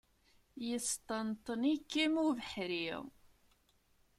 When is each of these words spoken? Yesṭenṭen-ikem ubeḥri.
Yesṭenṭen-ikem 0.67 2.13
ubeḥri. 2.27 2.87